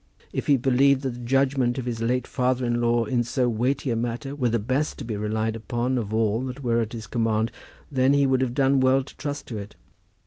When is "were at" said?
6.63-6.93